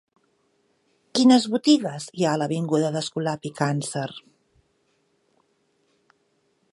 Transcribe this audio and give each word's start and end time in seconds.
Quines 1.17 1.43
botigues 1.55 2.07
hi 2.21 2.25
ha 2.27 2.31
a 2.37 2.39
l'avinguda 2.43 2.91
d'Escolapi 2.95 3.53
Càncer? 3.61 4.09